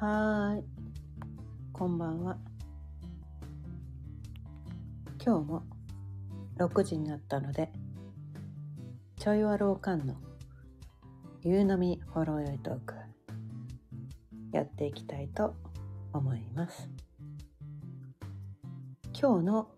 [0.00, 0.64] はーい。
[1.74, 2.38] こんばんは。
[5.22, 5.62] 今日も
[6.56, 7.70] 6時になったので、
[9.18, 10.14] ちょいわろうかんの
[11.42, 12.94] 夕飲みほろよいトーク
[14.52, 15.54] やっていきたいと
[16.14, 16.88] 思います。
[19.12, 19.68] 今日の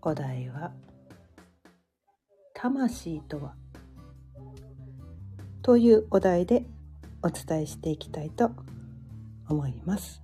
[0.00, 0.72] お題は、
[2.54, 3.54] 魂とは？
[5.60, 6.64] というお題で
[7.22, 8.79] お伝えしていきたいと思います。
[9.50, 10.22] 思います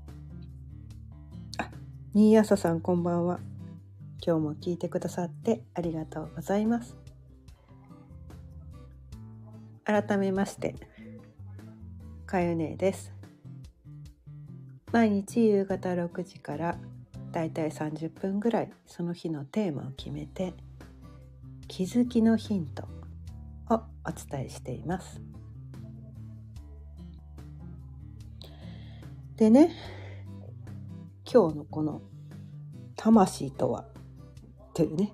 [1.59, 1.71] あ、
[2.15, 3.41] 新朝さんこんばんは。
[4.25, 6.97] 今日も聞いてくださってありがとうございます。
[9.85, 10.75] 改めまして、
[12.27, 13.13] かゆねです。
[14.93, 16.79] 毎日夕方6時から
[17.33, 20.55] だいたい30分ぐらいその日のテーマを決めて
[21.69, 22.85] 気づきのヒント
[23.69, 23.81] をお
[24.13, 25.21] 伝えしています。
[29.37, 29.71] でね
[31.31, 32.01] 今日のこの
[32.97, 33.85] 「魂とは」
[34.73, 35.13] というね。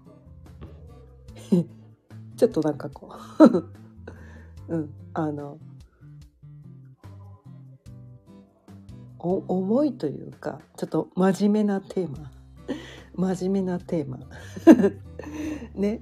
[2.37, 3.73] ちょっとなんかこう。
[4.75, 5.59] うんあの
[9.19, 12.31] お重いというかちょっと真面目なテーマ。
[13.15, 14.19] 真面目なテーマ。
[15.75, 16.01] ね。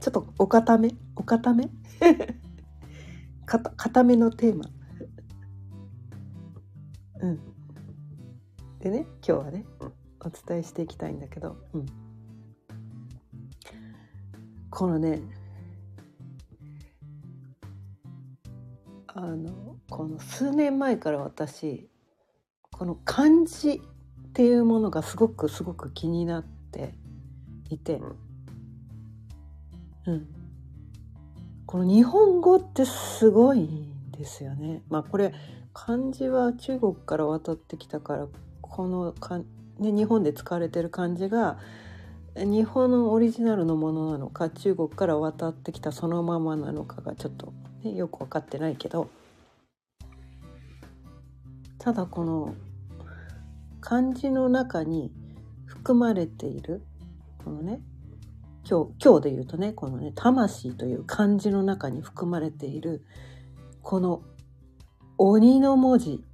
[0.00, 0.94] ちょっとお固め？
[1.16, 1.68] お固め？
[3.44, 4.64] か固めのテーマ。
[7.22, 7.40] うん。
[8.80, 9.64] でね今日はね
[10.20, 11.86] お伝えしていきたいんだけど、うん、
[14.70, 15.20] このね
[19.06, 21.90] あのこの数年前から私
[22.70, 26.94] この漢字っていうものがすごくすごく気になって
[27.68, 28.00] いて、
[30.06, 30.26] うん、
[31.66, 34.82] この日本語ってすごいんですよね。
[34.88, 35.34] まあこれ
[35.72, 38.26] 漢字は中国から渡ってきたから
[38.60, 39.44] このか、ね、
[39.78, 41.58] 日本で使われてる漢字が
[42.36, 49.10] 日本のオリジナルのものなのか中国から渡ってきたそのままなのかがちょっと、ね、よく分かってないけど。
[51.80, 52.54] ただこの
[53.80, 55.10] 漢字の中に
[55.64, 56.82] 含まれている
[57.42, 57.80] このね
[58.68, 63.02] 今日今日で言うとねこのね「魂」という漢字の中に含まれている
[63.82, 64.22] この
[65.22, 66.24] 鬼の文字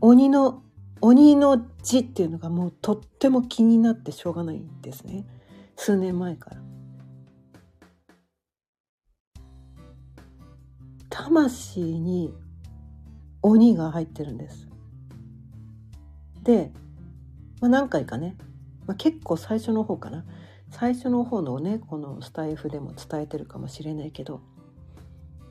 [0.00, 0.62] 鬼の
[1.00, 5.26] 鬼の字っていうのがもうとっても気になってしょうがないんですね
[5.74, 6.56] 数年前から。
[11.10, 12.32] 魂に
[13.42, 14.68] 鬼が入ってるんです。
[16.44, 16.70] で、
[17.60, 18.36] まあ、何回かね、
[18.86, 20.24] まあ、結構最初の方かな
[20.70, 24.42] 最初の方のねこのスタイフでも伝えてるかもしれないけど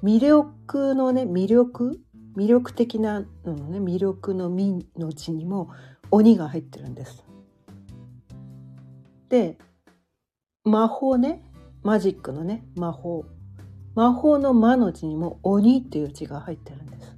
[0.06, 2.00] 魅力のね魅力？
[2.38, 5.72] 魅力的なのね魅力の「み」の字にも
[6.12, 7.26] 鬼が入ってるんです。
[9.30, 9.58] で
[10.64, 11.44] 魔法ね
[11.82, 13.26] マジックのね魔法
[13.96, 17.18] 魔法の「魔」の字にも「鬼」っていう字が入ってるんです。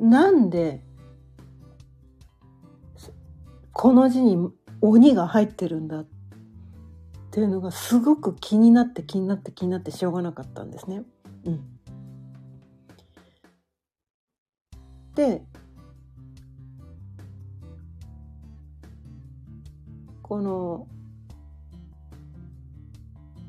[0.00, 0.84] なんで
[3.72, 6.04] この字に鬼が入ってるんだ
[7.34, 11.02] っていうのがすごく気になって気になって気になってしょうがなかったんですね。
[11.44, 11.64] うん、
[15.16, 15.42] で
[20.22, 20.86] この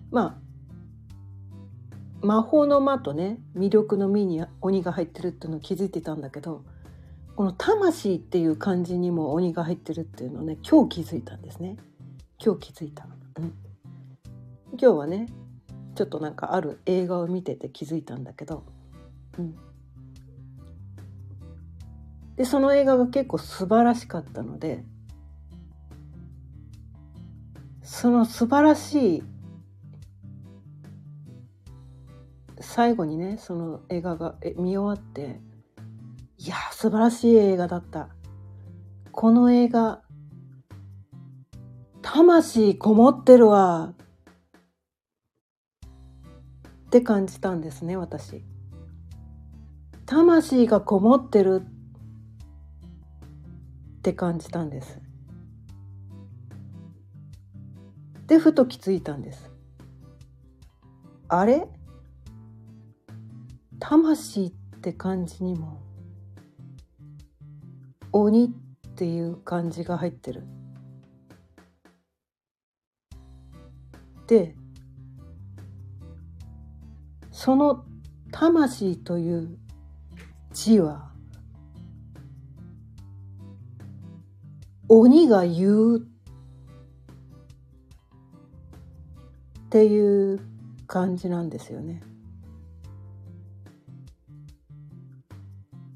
[0.10, 0.40] ま
[2.24, 6.64] あ魔法の魔とね魅力の実に鬼が入ってるっていうのを気づいてたんだけど
[7.36, 11.78] この魂っていう漢字にも鬼が入ってるっていうのをね今日気づいたんですね。
[12.44, 13.08] 今日気づいた、
[13.38, 13.54] うん、
[14.72, 15.28] 今日はね
[15.96, 18.64] ちょっとなんかある映画を見てて気づいたんだけど、
[19.38, 19.56] うん、
[22.36, 24.84] でその映画が結構素晴らしかったので
[27.84, 29.24] その素晴らしい
[32.60, 35.40] 最後にねその映画が見終わって
[36.38, 38.10] いや素晴らしい映画だった。
[39.16, 40.02] この映画
[42.02, 43.94] 魂こもってるわ。
[46.96, 48.42] って感じたんですね私。
[50.06, 51.62] 魂がこもってる
[53.98, 55.02] って感じたんです。
[58.28, 59.52] でふと気づいたんです。
[61.28, 61.68] あれ？
[63.80, 65.82] 魂って感じにも
[68.14, 68.50] 鬼っ
[68.96, 70.46] ていう漢字が入ってる。
[74.28, 74.56] で
[77.36, 77.84] その
[78.32, 79.58] 魂という
[80.54, 81.12] 字は
[84.88, 86.02] 鬼が言うっ
[89.70, 90.40] ていう
[90.88, 92.02] 感じなんですよね。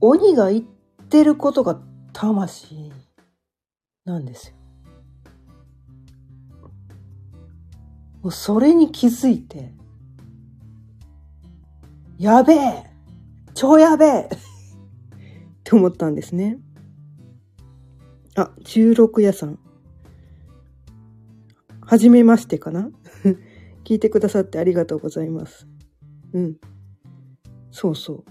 [0.01, 0.63] 鬼が言っ
[1.07, 1.79] てることが
[2.11, 2.91] 魂
[4.03, 4.55] なんですよ。
[8.23, 9.78] もうそれに気づいて、
[12.19, 12.83] やべえ
[13.53, 14.27] 超やべえっ
[15.63, 16.59] て思ったんですね。
[18.35, 19.57] あ、16夜さん。
[21.81, 22.91] はじめましてかな？
[23.85, 25.65] 聞いてくださってありがとうございます。
[26.33, 26.57] うん。
[27.71, 28.23] そうそう。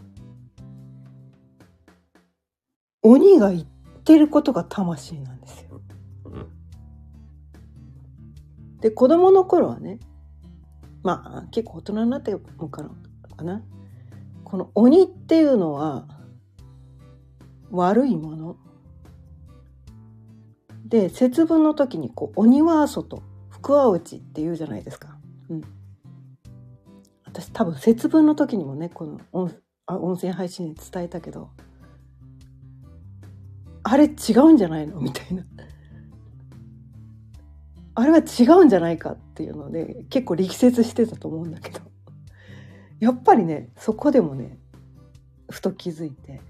[3.02, 3.64] 鬼が言っ
[4.05, 5.81] てることが魂なんですよ。
[8.82, 9.99] で、子供の頃はね、
[11.02, 12.90] まあ結構大人になってもから
[13.37, 13.62] かな？
[14.50, 16.06] この鬼っていうのは
[17.70, 18.56] 悪いもの。
[20.86, 25.18] で、節分の時にこう鬼は外、福は内って言うじゃないですか。
[25.50, 25.62] うん。
[27.26, 29.54] 私多分節分の時にもね、この音
[29.86, 31.50] 音声配信で伝えたけど、
[33.82, 35.00] あれ違うんじゃないの？
[35.00, 35.44] みたいな。
[37.94, 41.80] あれは違うんじゃないかっていうので結構力説してたと思うんだけど
[43.00, 44.58] やっぱりねそこでもね
[45.50, 46.40] ふと気づいて。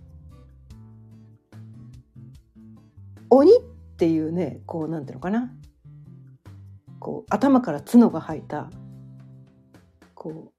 [3.30, 3.60] 鬼っ
[3.98, 5.52] ていうねこうなんていうのかな。
[6.98, 8.70] こう頭から角が生えた
[10.14, 10.52] こう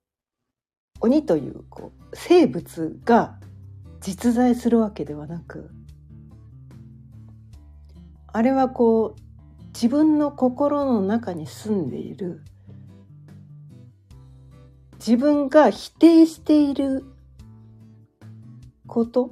[1.02, 3.40] 鬼というこう生物が
[4.00, 5.70] 実在するわけではなく
[8.28, 9.22] あれはこう
[9.74, 12.42] 自分の心の中に住んでいる
[15.00, 17.06] 自分が否定している
[18.86, 19.32] こと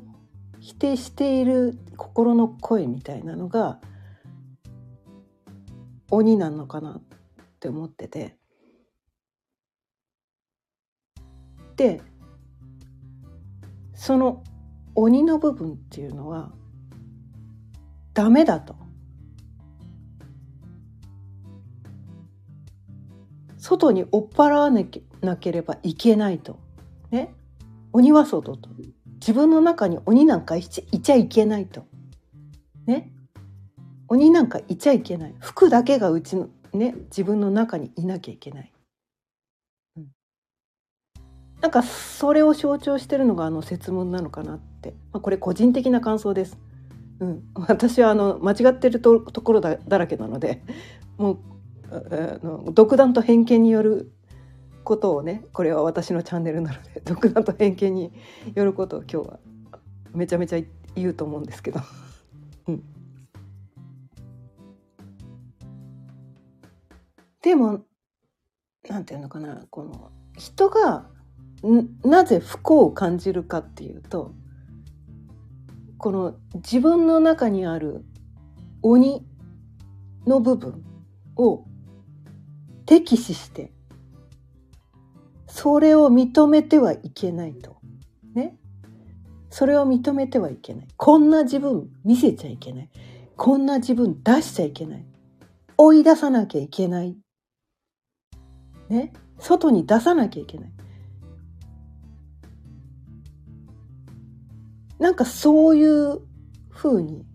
[0.60, 3.80] 否定している心の声みたいなのが
[6.10, 7.02] 鬼なのかなっ
[7.60, 8.38] て思ってて。
[11.76, 12.02] で
[13.94, 14.44] その
[14.96, 16.52] 鬼の部分っていうのは
[18.14, 18.76] ダメだと。
[23.58, 26.60] 外に追っ払わなきゃなければいけないと。
[27.12, 27.34] ね。
[27.94, 28.70] 鬼は外と。
[29.20, 31.86] 自分の中に鬼なんかいちゃいけないと。
[32.86, 33.12] ね。
[34.08, 35.36] 鬼なんかいちゃいけない。
[35.40, 38.72] 服だけがうちのね、自分の中にいなきゃいけない。
[39.98, 40.08] うん、
[41.62, 44.92] なんかそれを象徴してるのがあの説問なのかなって。
[45.12, 46.58] まあ、これ個人的な感想です。
[47.20, 50.62] うん、私はあの間違ってるところだだらけなので
[51.18, 51.38] もう
[51.90, 54.12] あの独断と偏見による
[54.88, 58.14] ことをねこれは私のチャンネルなので独断と偏見に
[58.56, 59.40] よることを今日は
[60.14, 60.62] めちゃめちゃ
[60.96, 61.82] 言うと思うんですけど。
[62.70, 62.84] うん、
[67.42, 67.82] でも
[68.88, 71.10] なんていうのかなこの人が
[72.06, 74.32] なぜ不幸を感じるかっていうと
[75.98, 78.06] この自分の中にある
[78.82, 79.26] 鬼
[80.26, 80.82] の部分
[81.36, 81.66] を
[82.86, 83.74] 敵視して
[85.58, 87.78] それを認めてはいけないと。
[88.36, 88.56] ね。
[89.50, 90.88] それを認めてはいけない。
[90.98, 92.90] こんな自分見せちゃいけない。
[93.36, 95.06] こんな自分出しちゃいけない。
[95.76, 97.18] 追い出さなきゃいけない。
[98.90, 99.14] ね。
[99.40, 100.72] 外に出さなきゃいけない。
[105.00, 106.20] なんかそういう
[106.70, 107.26] ふうに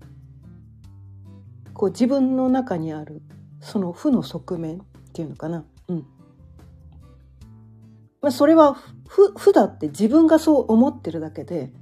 [1.74, 3.20] こう自分の中にある
[3.60, 4.80] その負の側面っ
[5.12, 5.64] ていうのかな。
[5.88, 6.06] うん。
[8.22, 8.74] まあ、それは
[9.08, 11.72] 負負だって自分がそう思ってるだけで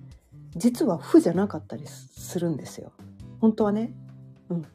[0.57, 2.93] 実は負じゃなかったりするんですよ。
[3.41, 3.93] 本当はね。
[4.49, 4.67] うん。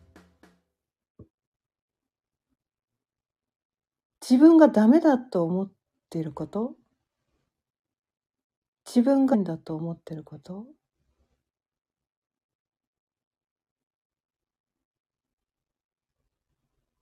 [4.21, 5.71] 自分がダメだと思っ
[6.09, 6.75] ていること？
[8.85, 10.67] 自分がだと思ってること？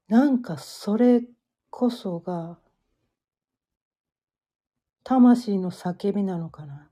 [0.08, 1.24] なんかそれ
[1.70, 2.58] こそが
[5.06, 6.90] 魂の叫びなのかな？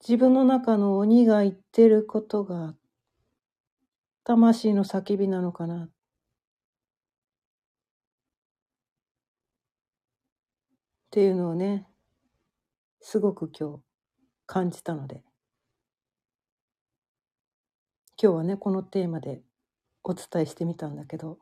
[0.00, 2.74] 自分の中の鬼が言ってることが
[4.24, 5.84] 魂の叫びなのかな？
[5.84, 5.90] っ
[11.10, 11.86] ていうのをね、
[13.02, 13.80] すごく今日
[14.46, 15.22] 感じたので。
[18.20, 19.42] 今日はねこのテーマで
[20.04, 21.38] お伝えしてみたんだけど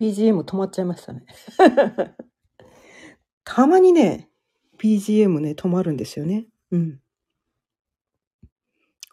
[0.00, 1.26] BGM 止まっちゃいましたね。
[3.44, 4.30] たまにね、
[4.78, 6.46] BGM ね、止まるんですよね。
[6.70, 7.02] うん。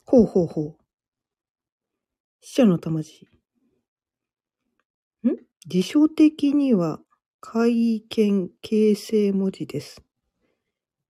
[0.06, 0.78] ほうほうほう。
[2.40, 3.28] 死者の魂。
[5.26, 5.36] ん？
[5.68, 7.02] 辞書的には、
[7.42, 10.07] 会見形成文字です。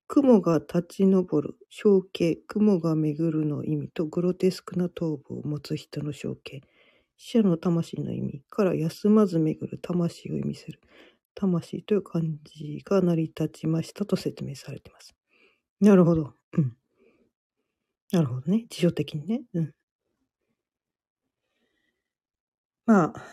[0.07, 6.61] 雲が立ち上る、象形、雲が巡るの意味とグロテスクな頭部を持つ人の象形。
[7.17, 10.79] 死者の魂の意味から休まず巡る魂を意味する。
[11.35, 15.15] 魂という漢字が成り立ちましたと説明されています。
[15.81, 16.33] なるほど。
[16.53, 16.77] うん。
[18.11, 18.65] なるほどね。
[18.69, 19.41] 辞書的にね。
[19.53, 19.73] うん。
[22.85, 23.27] まあ、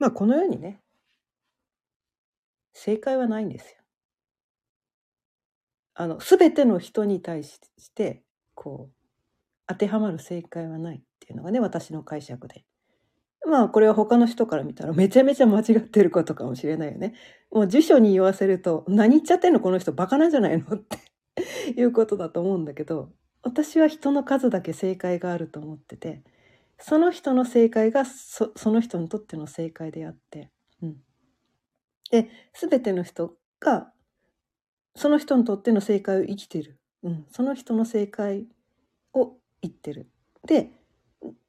[0.00, 0.80] まあこのようにね、
[2.82, 3.76] 正解はないんですよ。
[5.92, 7.60] あの、すべての人に対し
[7.94, 8.22] て、
[8.54, 8.94] こう、
[9.66, 12.64] 当てはまる正解はないっていうのがね、私の解釈で。
[13.46, 17.12] まあ、これは他の人から見たらめちゃめちゃ間違ってることかもしれないよね。
[17.50, 20.96] もう辞書に言わせると、何言っちゃってんのこの人バカなんじゃないのって
[21.78, 26.22] いうことだと思うんだけど、私は人の数だけ正解があると思ってて、
[26.78, 30.50] その人の正解がその人にとっての正解であって、
[32.10, 33.92] で、すべての人が、
[34.96, 36.78] その人にとっての正解を生きてる。
[37.02, 37.26] うん。
[37.30, 38.46] その人の正解
[39.14, 40.10] を言ってる。
[40.46, 40.72] で、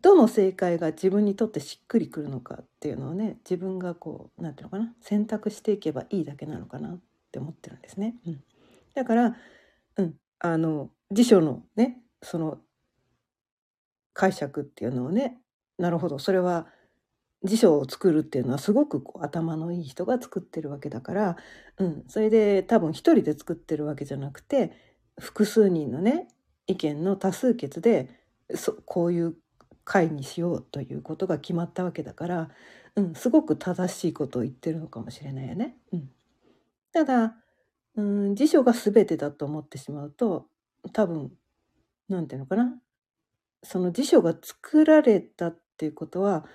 [0.02, 7.00] どの正解が自分にとってしっくりくるのかっていうのをね、自分がこう、なんていうのかな、選択していけばいいだけなのかなっ
[7.32, 8.16] て思ってるんですね。
[8.26, 8.44] うん。
[8.94, 9.36] だから、
[9.98, 10.16] うん。
[10.40, 12.60] あの、辞書のね、その
[14.14, 15.40] 解釈っていうのをね、
[15.78, 16.68] なるほど、それは
[17.44, 21.38] 辞書を作るっていうのはすごくこう頭のいい人が作ってるわけだから、
[21.78, 24.72] うん、それで多分一人で作ってるわけじゃなくて
[25.20, 26.28] 複数人のね
[26.68, 28.10] 意見の多数決で
[28.56, 29.36] そこういう
[29.84, 32.50] 会にしようということが決まったわけだから、
[32.96, 35.76] うん、すごく正しいことを言ってるのかもしれないよね。
[35.92, 36.10] うん、
[36.94, 37.36] ただ、
[37.96, 40.48] うん、辞書が全てだと思ってしまうと
[40.94, 41.32] 多分
[42.08, 42.80] 何て言うのかな
[43.64, 46.46] その辞書が作られたっていうことは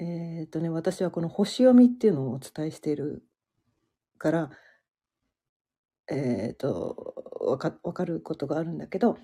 [0.00, 3.22] えっ、ー、とね、私はこの星読みっていうのをお伝えしている
[4.16, 4.50] から、
[6.10, 9.18] えっ、ー、と、わか、かることがあるんだけど、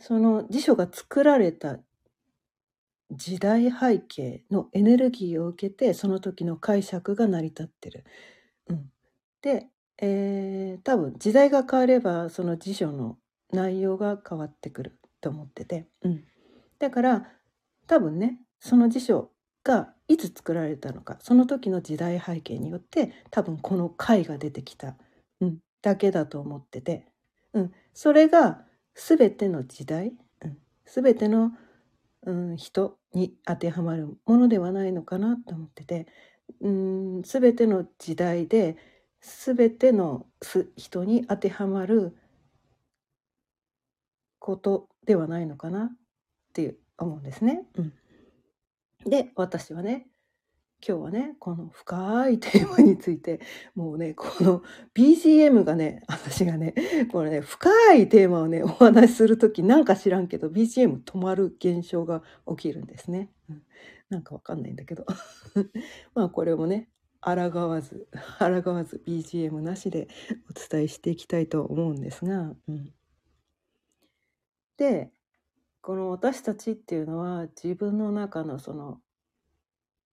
[0.00, 1.78] その辞書が作られた
[3.12, 8.04] 時代背景のエネルギーを受けて、その時の解釈が成り立ってる。
[8.68, 8.90] うん。
[9.40, 13.18] で、えー、多分時代が変われば、その辞書の
[13.52, 15.86] 内容が変わってくると思ってて。
[16.02, 16.24] うん。
[16.80, 17.32] だから、
[17.86, 19.30] 多分ね、その辞書
[19.66, 24.94] がいつ作られたのかその時の時代背景によって多分この回が出てきた、
[25.40, 27.04] うん、だけだと思ってて、
[27.52, 28.60] うん、それが
[28.94, 31.50] 全ての時代、うん、全ての、
[32.24, 36.06] うん、人に当てはまるものではないのかなと思ってて、
[36.60, 38.76] うん、全ての時代で
[39.20, 40.26] 全ての
[40.76, 42.16] 人に当てはまる
[44.38, 45.90] ことではないのかなっ
[46.52, 47.64] て思うんですね。
[47.74, 47.92] うん。
[49.08, 50.08] で、私はね、
[50.86, 53.40] 今日はね、この深いテーマについて、
[53.74, 54.62] もうね、この
[54.94, 56.74] BGM がね、私がね、
[57.10, 63.30] これね、深いテーマをね、お話しするときなんか知らんけど、BGM 止まる現象が起きるんですね。
[63.48, 63.62] うん、
[64.10, 65.06] なんかわかんないんだけど。
[66.14, 66.88] まあこれもね、
[67.20, 67.32] 抗
[67.68, 68.08] わず、
[68.38, 70.08] 抗わず BGM なしで
[70.50, 72.92] お伝えしていきたいと思うんですが、うん、
[74.76, 75.10] で、
[75.86, 78.98] この私たちっていうのは自分の中のその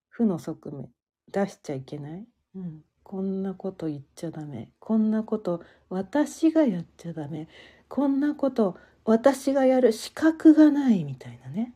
[0.07, 0.91] 負の側面
[1.31, 4.69] 出しちゃいけない、うん、こんなこと言っちゃダメ。
[4.77, 7.47] こんなこと私がやっちゃダメ。
[7.87, 11.73] こんなこと私がやる資格がないみたいなね。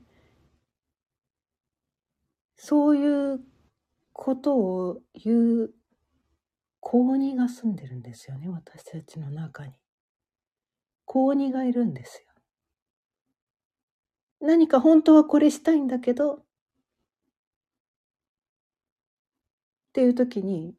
[2.55, 3.39] そういう
[4.13, 5.73] ことを言う
[6.81, 9.73] 高2が住んでるんですよね私たちの中に。
[11.05, 12.26] 高2がいるんですよ
[14.39, 16.39] 何か本当はこれしたいんだけど、っ
[19.93, 20.75] ていう時に、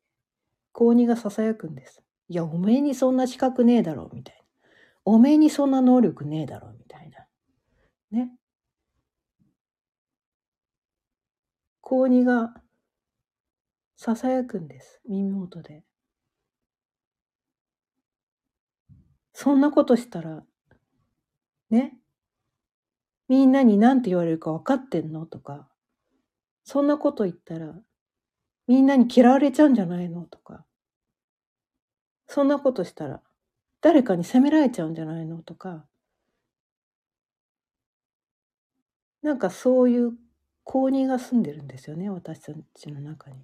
[0.72, 2.02] 高2が囁くんです。
[2.28, 4.42] いや、おめえにそんな資格ねえだろ、みたいな。
[5.04, 7.26] おめえにそんな能力ねえだろ、みたいな。
[8.10, 8.30] ね。
[11.80, 12.54] 高2が
[13.98, 15.00] 囁くんです。
[15.08, 15.82] 耳元で。
[19.32, 20.44] そんなことしたら、
[21.70, 21.98] ね。
[23.28, 25.24] みんなに何て言われるか分かってんの？
[25.26, 25.68] とか、
[26.64, 27.74] そんなこと言ったら、
[28.68, 30.22] みんなに嫌われちゃうんじゃないの？
[30.24, 30.66] とか、
[32.28, 33.20] そんなことしたら、
[33.80, 35.42] 誰かに責められちゃうんじゃないの？
[35.42, 35.84] とか、
[39.22, 40.12] なんかそういう
[40.64, 43.36] 高2が住んでるんですよね私たちの中に。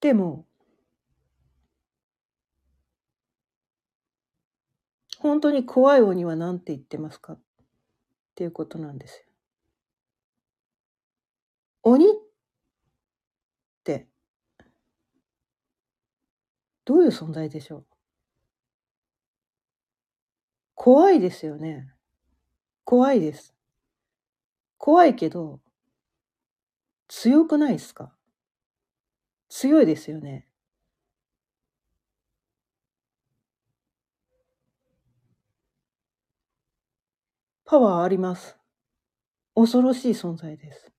[0.00, 0.47] でも
[5.20, 7.34] 本当に怖い鬼は何て言ってますか？
[7.34, 7.38] っ
[8.34, 9.24] ていうことなんですよ。
[11.82, 12.08] 鬼っ
[13.84, 14.08] て
[16.84, 17.86] どういう存在でしょう？
[20.74, 21.92] 怖いですよね。
[22.84, 23.54] 怖いです。
[24.78, 25.60] 怖いけど、
[27.08, 28.12] 強くないですか？
[29.48, 30.47] 強いですよね。
[37.70, 38.56] パワーあります。
[39.54, 40.90] 恐ろしい存在です。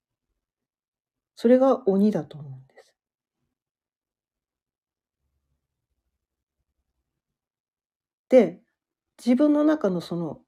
[1.35, 2.93] それが鬼だと思うんです。
[8.29, 8.59] で、
[9.17, 10.41] 自分の中のその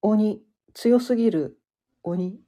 [0.00, 1.60] 鬼、強すぎる
[2.02, 2.40] 鬼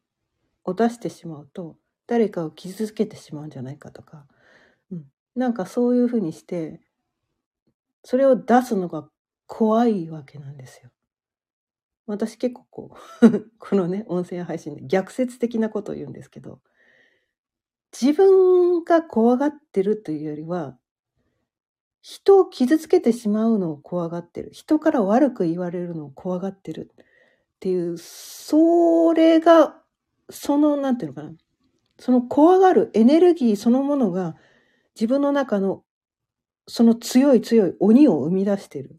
[0.65, 1.77] を出してしまうと、
[2.07, 4.27] 誰かを傷つけてしまうんじゃないかとか、
[4.91, 5.05] うん、
[5.37, 6.81] なんかそういうふうにして、
[8.03, 9.07] それを出すのが
[9.47, 10.91] 怖いわけなんですよ。
[12.11, 16.61] 私結構こう このね、音声配信で逆説的なことを言うんですけど、
[17.93, 20.79] 自分が怖がってるというよりは、
[22.03, 24.51] 人を傷つけてしまうのを怖がってる。
[24.53, 27.07] 人から悪く言われるのを怖がってるっ
[27.61, 29.83] ていう、それが、
[30.31, 31.33] その、なんていうのかな。
[32.01, 34.35] その怖がるエネルギーそのものが
[34.95, 35.85] 自分の中の
[36.67, 38.99] その強い強い鬼を生み出してる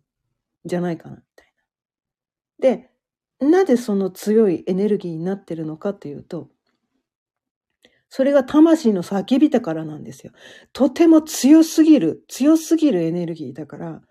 [0.65, 1.53] じゃないかな、みたい
[2.59, 2.77] な。
[2.77, 2.90] で、
[3.41, 6.49] なぜその強いエネルギーになってるのかというと、
[8.09, 10.33] それが魂の叫びだからなんですよ。
[10.73, 14.01] とても強すぎる、強すぎるエネルギーだから、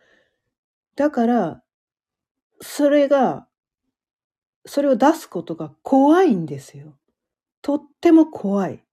[0.97, 1.63] だから、
[2.61, 3.47] それが、
[4.67, 6.99] それを出すことが怖いんですよ。
[7.63, 8.85] とっても怖い。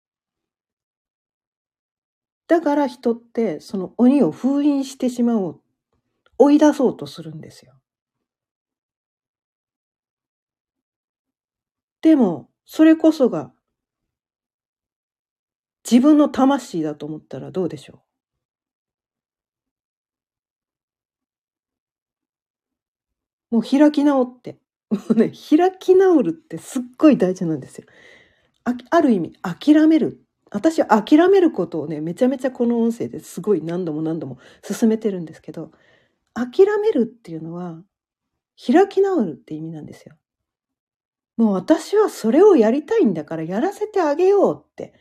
[2.47, 5.61] だから人ってその鬼を封印してしまおう。
[6.37, 7.73] 追い出そうとするんですよ。
[12.01, 13.51] でも、それこそが
[15.89, 17.99] 自分の魂だと思ったらどうでしょう？
[23.51, 24.57] もう開き直って。
[24.89, 27.85] もうね、開き直るってすっごい大事なんですよ。
[28.65, 30.21] あある意味、諦める。
[30.51, 35.71] 私は諦めることをね、めちゃめちゃこの音声ですごい何度も何度も進めてるんですけど、
[36.35, 37.81] 諦めるっていうのは、
[38.65, 40.15] 開き直るって意味なんですよ。
[41.37, 44.93] もう私はそれをやりたいんだからやらせてあげようって、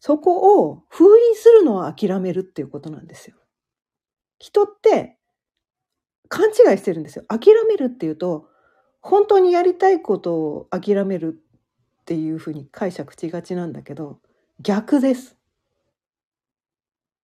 [0.00, 3.36] そこを封印するのは諦めるっていうことなんですよ。
[4.38, 5.18] 人って
[6.28, 7.24] 勘違いしてるんですよ。
[7.28, 8.48] 諦めるっていうと、
[9.00, 11.40] 本当にやりたいことを諦める
[12.02, 14.20] っていうふうに解釈しがちなんだけど、
[14.60, 15.36] 逆です。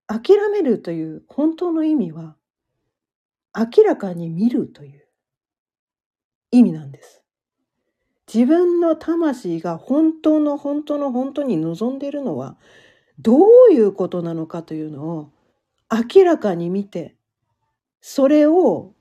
[0.06, 2.36] 諦めるという本当の意味は、
[3.56, 5.06] 明らかに見るという
[6.50, 7.23] 意味なんです。
[8.32, 12.56] 自分の魂が本当の本当の本当に望んでいるのは
[13.18, 13.36] ど
[13.70, 15.30] ういうことなのかというのを
[15.90, 17.16] 明らかに見て
[18.00, 18.94] それを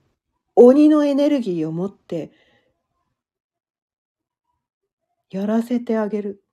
[0.56, 2.32] 鬼のエネルギーを持って
[5.30, 6.44] やらせてあげる。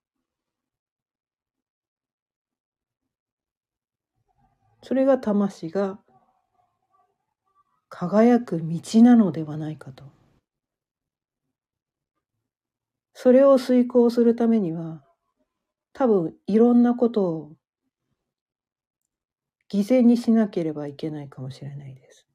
[4.83, 5.99] それが魂が
[7.91, 10.20] 輝く道なのではないかと。
[13.23, 15.05] それを遂行するためには、
[15.93, 17.53] 多分いろんなことを
[19.71, 22.27] 犠牲にしなければいけないかもしれないです。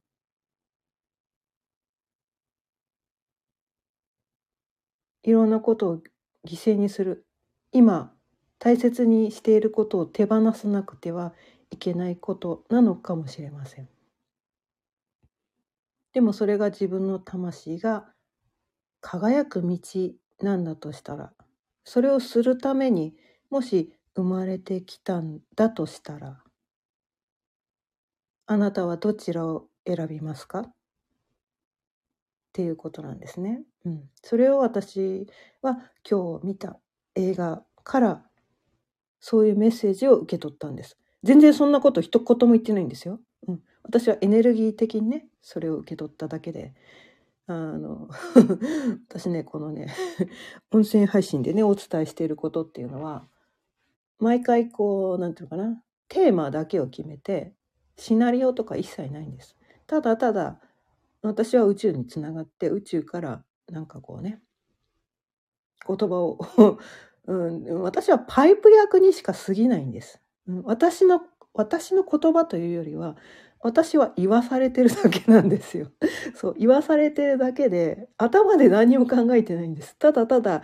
[5.24, 5.98] いろんなことを
[6.48, 7.26] 犠牲にする。
[7.71, 8.13] 今、
[8.60, 11.34] 大切にしていることを手放さなくては
[11.71, 13.89] いけないことなのかもしれません。
[16.13, 18.06] でもそれが自分の魂が
[19.02, 19.80] 輝く道
[20.41, 21.34] なんだとしたら
[21.84, 23.15] それをするために
[23.50, 26.41] もし生まれてきたんだとしたら
[28.48, 30.60] あなたはどちらを選びますか？
[30.60, 30.74] っ
[32.54, 33.63] ていうことなんですね。
[33.86, 35.28] うん、それを私
[35.62, 36.80] は今日見た
[37.15, 38.24] 映画から
[39.19, 40.98] そういうメッセージを受け取ったんです。
[41.24, 43.19] 全然そんなこと一言も言ってないんですよ。
[43.48, 46.74] うん、私はエネルギー的にねそれを受け取っただけで
[47.47, 48.10] あの
[49.10, 49.93] 私ねこのね
[50.71, 53.27] 音声配信でねお伝えしていることっていうのは
[54.19, 57.53] 毎回こう何て言うのかなテーマだけを決めて
[57.97, 59.55] シナリオとか一切ないんです。
[59.88, 60.60] ただただ
[61.21, 64.41] 私は宇宙につながって宇宙からなんかこうね
[65.88, 66.39] 言葉を、
[67.27, 70.21] うん、私はパイプ役にしか過ぎないんです。
[70.47, 71.21] うん私の、
[71.53, 73.15] 私の言葉というよりは、
[73.65, 75.91] 私は言わされてるだけなんですよ。
[76.36, 79.97] そう、言わされてるだけで、頭で何も考えてないんです。
[79.97, 80.62] ただただ、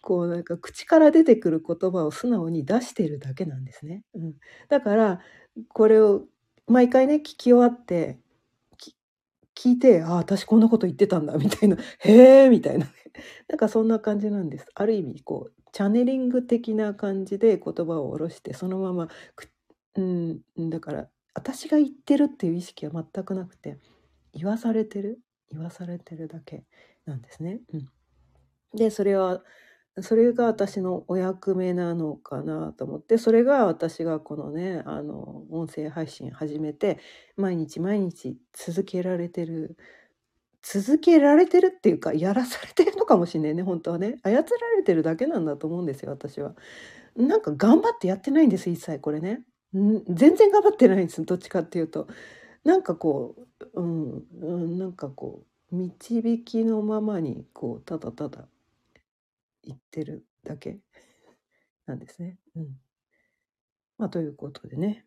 [0.00, 4.04] こうなんか口から出てくる言葉を素直に出してるだけなんですね。
[4.14, 4.34] うん、
[4.68, 5.20] だから、
[5.68, 6.26] これを
[6.68, 8.20] 毎回ね、聞き終わって、
[9.56, 12.92] 聞いて、ああ、私こんなこと言ってたんだ、みたいな、 へえ、みたいなね。
[13.48, 14.66] なんかそんな感じなんです。
[14.74, 19.08] ある意味、こう、チャネリング的な感じで言葉を下ろして、そのまま、
[19.96, 23.76] うん、だから、私が言ってるっていう意識は全くなくて、
[24.32, 25.20] 言わされてる、
[25.50, 26.64] 言わされてるだけ
[27.04, 27.60] なんですね。
[27.74, 27.88] うん、
[28.74, 29.42] で、それは、
[30.00, 36.98] それが私のお役目なのかなと思って、それが私がこのね、あの、音声配信始めて、
[37.36, 39.76] 毎日毎日続けられてる、
[40.62, 44.16] 続けられてるっていうか、やらされてるのかもしれないね、本当はね。
[44.22, 44.40] 操ら
[44.74, 46.54] れてるだけなんだと思うんですよ、私は。
[47.14, 49.42] なんか頑張ってやってないんです、一切これね。
[50.08, 52.08] 全然頑張ってないんです、どっちかっていうと。
[52.64, 53.36] なんかこ
[53.74, 58.48] う、うん、うん、なんかこう、導きのままに、こう、ただただ
[59.62, 60.78] 言ってるだけ
[61.86, 62.38] なんですね。
[62.56, 62.80] うん。
[63.98, 65.04] まあ、ということでね。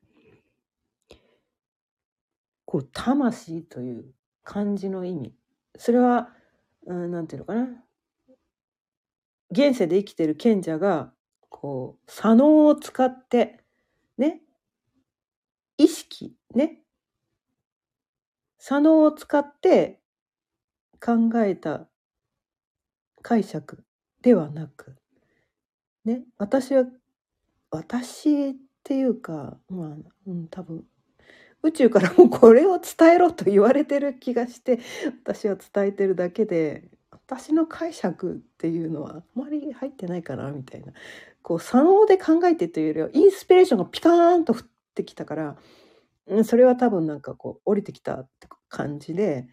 [2.66, 5.34] こう、魂という漢字の意味。
[5.78, 6.30] それは、
[6.86, 7.84] うん、なんていうのかな。
[9.52, 11.12] 現世で生きてる賢者が、
[11.50, 13.59] こう、左脳を使って、
[15.80, 16.82] 意識、ね、
[18.58, 20.02] 左脳を使って
[21.04, 21.88] 考えた
[23.22, 23.84] 解釈
[24.22, 24.98] ではなく、
[26.04, 26.84] ね、私は、
[27.72, 29.96] 私っていうか、まあ、
[30.28, 30.84] うん、多分、
[31.64, 34.80] 宇宙からもこれを伝えろと言われてる気がして、
[35.24, 40.92] 私は伝えてるだけで、私の解釈っていうのはあまり入ってないかな、みたいな。
[41.42, 44.60] こう、左脳で考えてというよりは、インスピレーションがピカーンと降
[44.94, 45.58] てきたから、
[46.44, 49.48] それは多分なんかこう、降りてきたって感じで、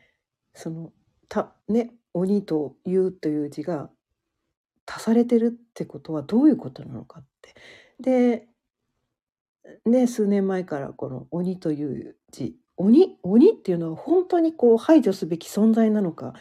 [0.55, 0.92] その、
[1.29, 3.90] た、ね、鬼と言うという字が
[4.87, 7.55] 足されてるってことはどういうことなのかって。
[8.01, 8.49] で、
[9.85, 16.35] ね、数年前からこの鬼という字、鬼、鬼っていうのは本当にこう排除すべき存在なのか、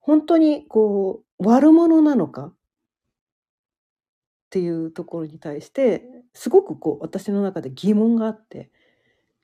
[0.00, 2.54] 本当にこう悪者なのかっ
[4.50, 6.04] ていうところに対して、
[6.34, 8.70] すごくこう私の中で疑問があって、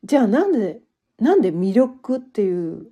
[0.04, 0.80] じゃあなんで、
[1.18, 2.86] なんで魅力っていう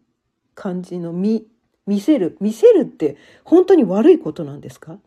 [0.55, 1.47] 感じの見、
[1.87, 4.99] 見せる、見せるって本当に悪いことなんですか？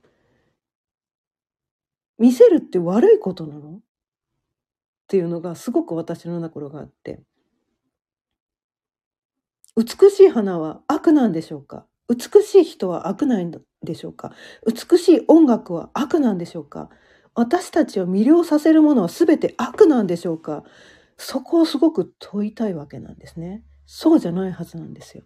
[2.18, 3.78] 見せるって悪いことなの？
[3.78, 3.80] っ
[5.08, 7.20] ていうのがすごく私の中があって。
[9.76, 11.86] 美しい花は悪なんでしょうか？
[12.10, 13.52] 美しい人は悪なん
[13.84, 14.34] でしょうか？
[14.66, 16.90] 美しい音楽は悪なんでしょうか？
[17.40, 20.66] 私たちを魅了させるものは全て悪なんでしょうか？
[21.16, 23.64] そこをすごく問いたいわけなんですね。
[23.86, 25.24] そうじゃないはずなんですよ。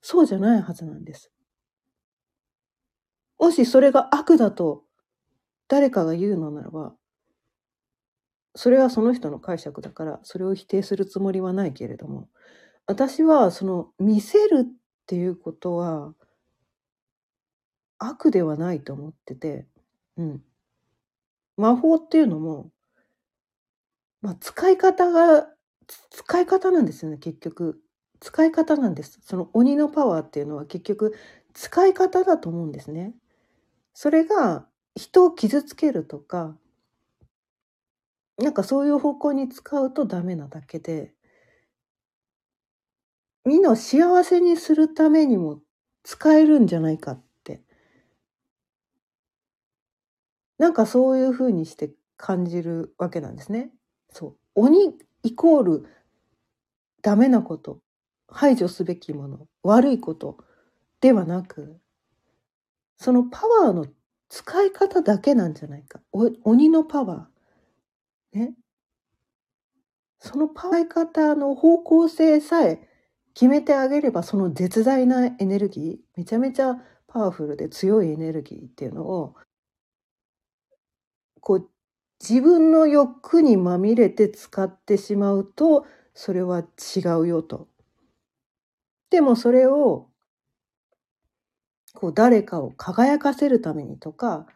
[0.00, 1.30] そうじゃないはずなんです。
[3.38, 4.84] もしそれが悪だと
[5.68, 6.94] 誰かが言うのならば、
[8.54, 12.30] それはその人の解釈だから、それを否定するつもりはないけれども、
[12.86, 14.72] 私はその見せるっ
[15.06, 16.14] ていうことは
[17.98, 19.66] 悪ではないと思ってて、
[20.16, 20.42] うん。
[21.56, 22.70] 魔法っていうのも、
[24.20, 25.48] まあ、使い方が、
[26.10, 27.80] 使い方なんですよね、結局。
[28.20, 29.18] 使い方なんです。
[29.22, 31.12] その鬼のパワーっていうのは結局
[31.54, 33.14] 使い方だと思うんですね。
[33.94, 36.56] それが人を傷つけるとか、
[38.36, 41.14] なんかそういう方向に使うとダメなだけで、
[43.44, 45.60] みんなを幸せにするためにも
[46.02, 47.62] 使えるんじゃないかって。
[50.62, 53.72] なんかそういう風にして感じるわけなんですね。
[54.12, 54.36] そう。
[54.54, 55.86] 鬼イコール
[57.02, 57.80] ダメなこと、
[58.28, 60.38] 排除すべきもの、悪いこと
[61.00, 61.80] ではなく、
[62.96, 63.88] そのパワーの
[64.28, 66.00] 使い方だけなんじゃないか。
[66.12, 68.38] 鬼のパワー。
[68.38, 68.54] ね。
[70.20, 72.88] そのパワー方の方向性さえ
[73.34, 76.76] 決めてあげれば、その絶大なエネルギー、めちゃめちゃ
[77.08, 79.34] パワフルで強いエネルギーっていうのを、
[81.42, 81.68] こう、
[82.20, 87.68] 自分の欲にまみれて使ってしまうと、それは違うよと。
[89.10, 90.08] でもそれを、
[91.94, 94.46] こう誰かを輝かせるためにとか、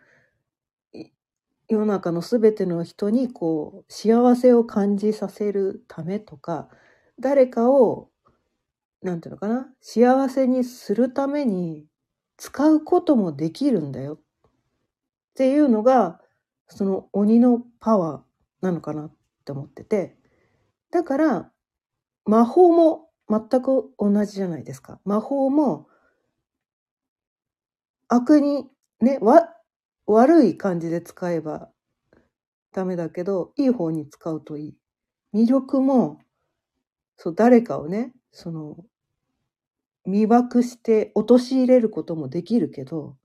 [1.69, 6.69] 世の中のすべての人にこう幸せを感じさせるためとか、
[7.19, 8.11] 誰かを、
[9.03, 11.87] なんていうのかな、幸せにするために
[12.37, 14.15] 使うこともできるんだよ。
[14.15, 14.19] っ
[15.35, 16.21] ていうのが
[16.69, 19.13] その鬼のパワーなのかなっ
[19.45, 20.17] て思ってて。
[20.91, 21.53] だから
[22.25, 25.01] 魔法も全く同じじゃないですか。
[25.05, 25.89] 魔法も
[28.09, 28.69] 悪に
[29.01, 29.49] ねわ
[30.07, 31.71] 悪い感じで使えば
[32.73, 34.77] ダメだけどいい方に使うといい。
[35.35, 36.19] 魅力も
[37.17, 38.77] そう誰かをねその
[40.07, 43.17] 魅惑して陥れることもできるけど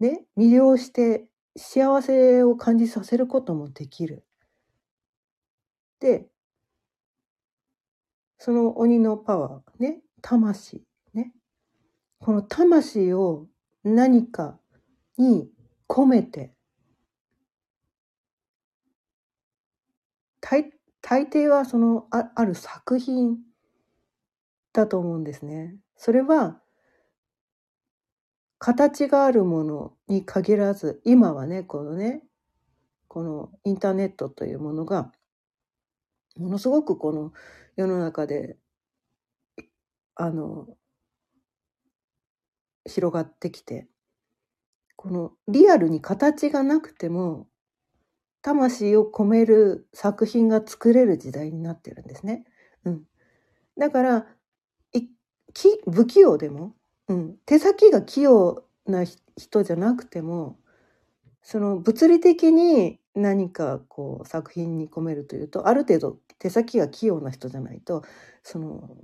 [0.00, 4.24] ね魅了して幸せを感じさせることもできる。
[6.00, 6.26] で
[8.38, 10.82] その鬼のパワーね魂
[11.14, 11.32] ね
[12.18, 13.46] この魂を
[13.84, 14.58] 何か
[15.16, 15.48] に
[15.88, 16.52] 込めて
[20.40, 23.38] 大大抵はそのあある作品
[24.72, 25.76] だと思うんですね。
[25.96, 26.60] それは
[28.64, 32.22] 形があるものに限らず今はねこのね
[33.08, 35.12] このインターネットというものが
[36.38, 37.34] ものすごくこの
[37.76, 38.56] 世の中で
[40.14, 40.66] あの
[42.86, 43.86] 広がってきて
[44.96, 47.46] このリアルに形がなくても
[48.40, 52.46] 魂を込める作品が作れる時代になってるんですね。
[52.86, 53.02] うん、
[53.76, 54.26] だから
[55.90, 56.74] 不器用でも、
[57.08, 59.04] うん、手先が器用な
[59.36, 60.58] 人じゃなくても
[61.42, 68.02] その物理的に何かこう作品に込めるというとある程度手先が器用な人じゃないと
[68.42, 68.96] その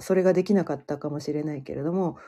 [0.00, 2.18] それができなかったかもしれないけれども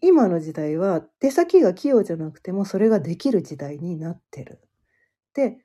[0.00, 4.60] 今の時代は手先が器用じゃなくてもそれができる時代になってる。
[5.34, 5.58] で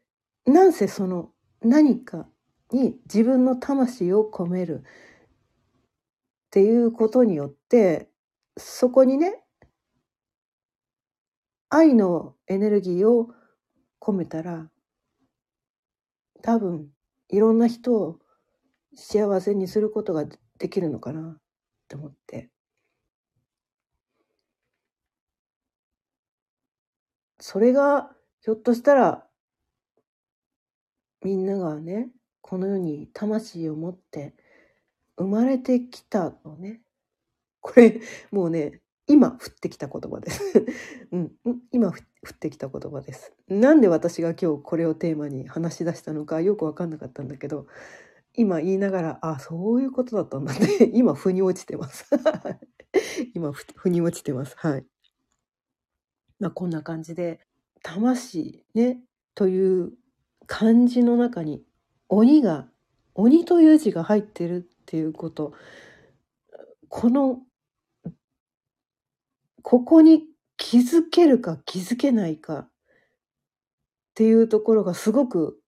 [0.45, 2.27] なんせその何か
[2.71, 8.09] に自分の魂を込めるっていうことによって
[8.57, 9.43] そこにね
[11.69, 13.29] 愛のエネルギーを
[13.99, 14.69] 込めたら
[16.41, 16.87] 多分
[17.29, 18.19] いろんな人を
[18.95, 20.25] 幸せにすることが
[20.57, 21.37] できるのかなっ
[21.87, 22.49] て思って。
[27.39, 29.23] それがひょっとしたら
[31.23, 32.09] みんながね
[32.41, 34.35] この世に魂を持って
[35.17, 36.81] 生まれてきたのね。
[37.67, 37.99] これ
[38.31, 40.65] もうね今降ってきた言葉です、
[41.11, 41.31] うん、
[41.71, 43.33] 今降ってきた言葉です。
[43.47, 47.67] なんで私が今日これをテーマに話し出したのかよく分かんなかったんだけど
[48.33, 52.09] 今言いながらあそういうことだったんだって 今腑に落ちてます。
[53.33, 54.55] 今腑に落ちてます。
[54.57, 54.85] はい。
[56.39, 57.41] まあこんな感じで
[57.83, 59.01] 魂ね
[59.35, 59.93] という
[60.47, 61.65] 漢字の中に
[62.07, 62.69] 鬼が
[63.13, 65.53] 鬼という字が入ってるっていうこと。
[66.89, 67.41] この
[69.69, 70.23] ここに
[70.55, 72.69] 気づけるか気づけないかっ
[74.15, 75.59] ていうところがすごく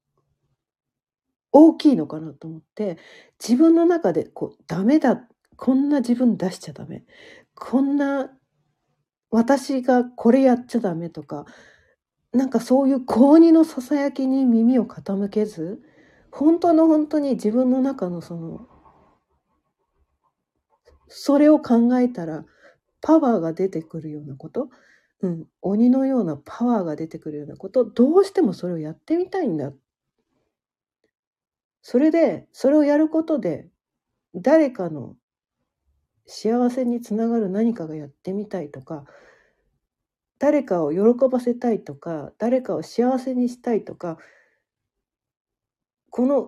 [1.52, 2.98] 大きいのかなと思って
[3.46, 7.04] 自分の中でこうダメだこんな自分出しちゃダメ
[7.56, 8.32] こんな
[9.32, 11.44] 私がこれやっちゃダメとか
[12.32, 15.82] なんかそういう高2のささやきに耳を傾けず
[16.32, 18.66] 本当の本当に自分の中のその
[21.10, 22.46] それを考えたら
[23.02, 24.70] パワーが出てくるようなこと、
[25.22, 27.86] うん、鬼のようなパワーが出てくるようなこと？
[27.86, 29.72] どうしてもそれをやってみたいんだ。
[31.82, 33.68] それでそれをやることで
[34.36, 35.16] 誰かの
[36.26, 39.06] 幸せにつながる何かがやってみたいとか
[40.38, 44.18] 誰かを喜ばせたいとか誰かを幸せにしたいとか
[46.12, 46.42] この